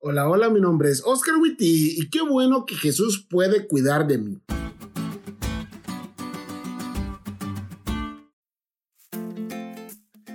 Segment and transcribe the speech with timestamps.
[0.00, 4.18] Hola, hola, mi nombre es Oscar Witty y qué bueno que Jesús puede cuidar de
[4.18, 4.38] mí.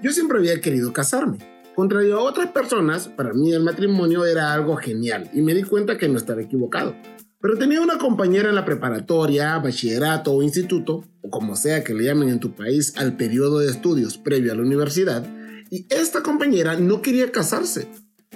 [0.00, 1.38] Yo siempre había querido casarme.
[1.74, 5.98] Contrario a otras personas, para mí el matrimonio era algo genial y me di cuenta
[5.98, 6.94] que no estaba equivocado.
[7.40, 12.04] Pero tenía una compañera en la preparatoria, bachillerato o instituto, o como sea que le
[12.04, 15.26] llamen en tu país al periodo de estudios previo a la universidad,
[15.68, 17.88] y esta compañera no quería casarse.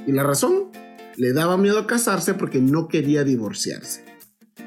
[0.05, 0.72] ¿Y la razón?
[1.17, 4.05] Le daba miedo casarse porque no quería divorciarse.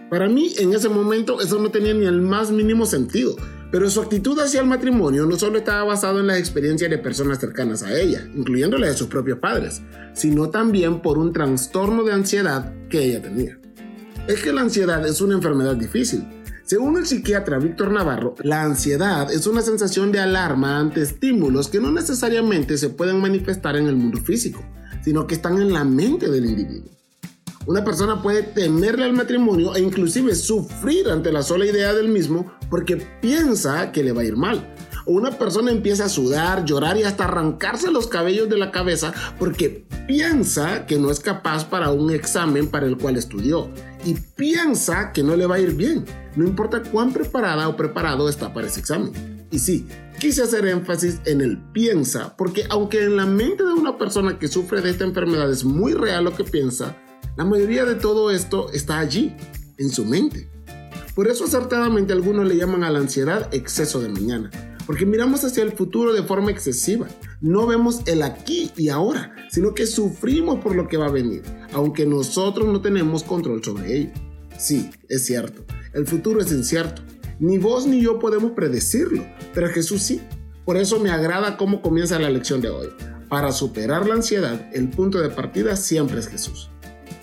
[0.10, 3.36] Para mí, en ese momento, eso no tenía ni el más mínimo sentido,
[3.72, 7.40] pero su actitud hacia el matrimonio no solo estaba basado en las experiencias de personas
[7.40, 9.82] cercanas a ella, incluyendo la de sus propios padres,
[10.14, 13.60] sino también por un trastorno de ansiedad que ella tenía.
[14.28, 16.26] Es que la ansiedad es una enfermedad difícil.
[16.64, 21.80] Según el psiquiatra Víctor Navarro, la ansiedad es una sensación de alarma ante estímulos que
[21.80, 24.64] no necesariamente se pueden manifestar en el mundo físico,
[25.06, 26.90] sino que están en la mente del individuo.
[27.68, 32.52] Una persona puede temerle al matrimonio e inclusive sufrir ante la sola idea del mismo
[32.72, 34.74] porque piensa que le va a ir mal.
[35.08, 39.86] Una persona empieza a sudar, llorar y hasta arrancarse los cabellos de la cabeza porque
[40.08, 43.70] piensa que no es capaz para un examen para el cual estudió
[44.04, 48.30] y piensa que no le va a ir bien, no importa cuán preparada o preparado
[48.30, 49.14] está para ese examen.
[49.52, 49.88] Y sí,
[50.20, 54.48] quise hacer énfasis en el piensa, porque aunque en la mente de una persona que
[54.48, 56.96] sufre de esta enfermedad es muy real lo que piensa,
[57.38, 59.36] la mayoría de todo esto está allí,
[59.78, 60.50] en su mente.
[61.14, 64.50] Por eso acertadamente algunos le llaman a la ansiedad exceso de mañana,
[64.86, 67.08] porque miramos hacia el futuro de forma excesiva.
[67.42, 71.44] No vemos el aquí y ahora, sino que sufrimos por lo que va a venir,
[71.74, 74.12] aunque nosotros no tenemos control sobre ello.
[74.58, 77.02] Sí, es cierto, el futuro es incierto,
[77.40, 80.22] ni vos ni yo podemos predecirlo, pero Jesús sí.
[80.64, 82.88] Por eso me agrada cómo comienza la lección de hoy.
[83.30, 86.72] Para superar la ansiedad, el punto de partida siempre es Jesús.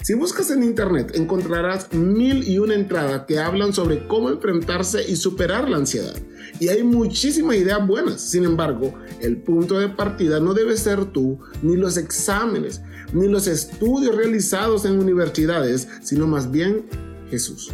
[0.03, 5.14] Si buscas en internet encontrarás mil y una entradas que hablan sobre cómo enfrentarse y
[5.14, 6.17] superar la ansiedad.
[6.58, 8.20] Y hay muchísimas ideas buenas.
[8.20, 12.80] Sin embargo, el punto de partida no debe ser tú, ni los exámenes,
[13.12, 16.85] ni los estudios realizados en universidades, sino más bien
[17.30, 17.70] Jesús.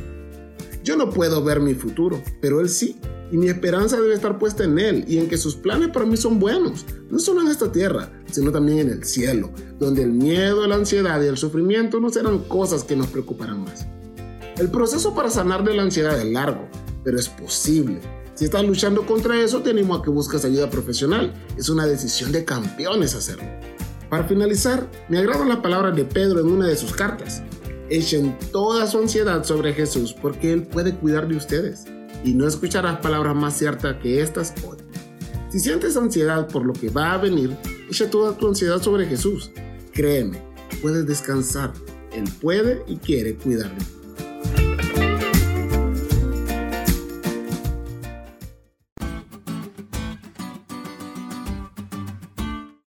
[0.84, 3.00] Yo no puedo ver mi futuro, pero Él sí.
[3.33, 6.19] Y mi esperanza debe estar puesta en Él y en que sus planes para mí
[6.19, 10.66] son buenos, no solo en esta tierra, sino también en el cielo, donde el miedo,
[10.66, 13.87] la ansiedad y el sufrimiento no serán cosas que nos preocuparán más.
[14.59, 16.69] El proceso para sanar de la ansiedad es largo,
[17.05, 18.00] pero es posible.
[18.34, 21.33] Si estás luchando contra eso, te animo a que busques ayuda profesional.
[21.56, 23.49] Es una decisión de campeones hacerlo.
[24.11, 27.43] Para finalizar, me agradan las palabras de Pedro en una de sus cartas.
[27.91, 31.84] Echen toda su ansiedad sobre Jesús porque Él puede cuidar de ustedes
[32.25, 34.78] y no escucharás palabras más ciertas que estas hoy.
[35.50, 37.56] Si sientes ansiedad por lo que va a venir,
[37.91, 39.50] echa toda tu ansiedad sobre Jesús.
[39.93, 40.43] Créeme,
[40.82, 41.72] puedes descansar.
[42.12, 43.93] Él puede y quiere cuidar de ti.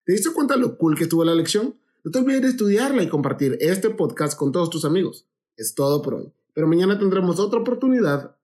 [0.03, 1.75] ¿Te diste cuenta lo cool que estuvo la lección?
[2.03, 5.27] No te olvides de estudiarla y compartir este podcast con todos tus amigos.
[5.55, 8.35] Es todo por hoy, pero mañana tendremos otra oportunidad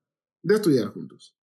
[0.42, 1.37] de estudiar juntos.